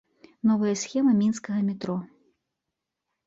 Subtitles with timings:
[0.51, 1.97] Новая схема мінскага метро.